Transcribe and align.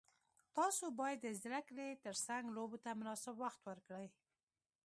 تاسو 0.57 0.85
باید 0.99 1.19
د 1.21 1.27
زده 1.41 1.59
کړې 1.67 1.87
ترڅنګ 2.05 2.43
لوبو 2.57 2.77
ته 2.83 2.89
مناسب 2.99 3.35
وخت 3.43 3.61
ورکړئ. 3.69 4.07